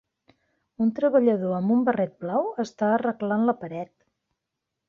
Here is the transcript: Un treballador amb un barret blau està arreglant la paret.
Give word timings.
Un 0.85 0.93
treballador 0.99 1.53
amb 1.57 1.75
un 1.77 1.85
barret 1.89 2.17
blau 2.25 2.49
està 2.65 2.91
arreglant 2.97 3.49
la 3.51 3.59
paret. 3.65 3.93